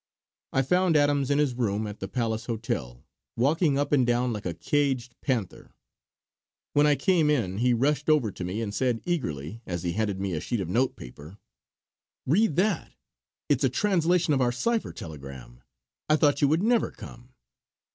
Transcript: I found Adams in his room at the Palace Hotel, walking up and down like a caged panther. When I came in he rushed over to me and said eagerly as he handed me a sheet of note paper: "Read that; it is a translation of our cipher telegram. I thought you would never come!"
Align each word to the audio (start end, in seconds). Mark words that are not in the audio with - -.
I 0.51 0.63
found 0.63 0.97
Adams 0.97 1.29
in 1.29 1.37
his 1.37 1.53
room 1.53 1.85
at 1.85 1.99
the 1.99 2.07
Palace 2.07 2.47
Hotel, 2.47 3.05
walking 3.35 3.77
up 3.77 3.91
and 3.91 4.03
down 4.03 4.33
like 4.33 4.47
a 4.47 4.53
caged 4.55 5.13
panther. 5.21 5.75
When 6.73 6.87
I 6.87 6.95
came 6.95 7.29
in 7.29 7.59
he 7.59 7.75
rushed 7.75 8.09
over 8.09 8.31
to 8.31 8.43
me 8.43 8.61
and 8.63 8.73
said 8.73 9.03
eagerly 9.05 9.61
as 9.67 9.83
he 9.83 9.91
handed 9.93 10.19
me 10.19 10.33
a 10.33 10.41
sheet 10.41 10.59
of 10.59 10.69
note 10.69 10.95
paper: 10.95 11.37
"Read 12.25 12.55
that; 12.55 12.93
it 13.47 13.59
is 13.59 13.63
a 13.63 13.69
translation 13.69 14.33
of 14.33 14.41
our 14.41 14.51
cipher 14.51 14.91
telegram. 14.91 15.61
I 16.09 16.15
thought 16.15 16.41
you 16.41 16.47
would 16.47 16.63
never 16.63 16.89
come!" 16.89 17.35